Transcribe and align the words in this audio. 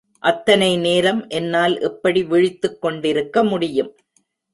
அத்தனைநேரம் 0.23 1.27
என்னால் 1.29 1.79
எப்படி 1.79 2.23
விழித்துக் 2.23 2.81
கொண்டிருக்க 2.81 3.43
முடியும்! 3.43 3.91